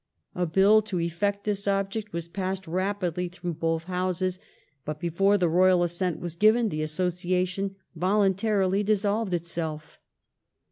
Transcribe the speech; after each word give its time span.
A 0.33 0.47
Bill 0.47 0.81
to 0.81 0.99
effect 0.99 1.43
this 1.43 1.67
object 1.67 2.11
was 2.11 2.27
passed 2.27 2.65
rapidly 2.65 3.27
through 3.29 3.53
both 3.53 3.83
Houses, 3.83 4.39
but 4.83 4.99
before 4.99 5.37
the 5.37 5.47
Royal 5.47 5.83
assent 5.83 6.19
was 6.19 6.35
given 6.35 6.69
the 6.69 6.81
Associa 6.81 7.47
tion 7.47 7.75
voluntarily 7.95 8.81
dissolved 8.81 9.35
itself. 9.35 9.99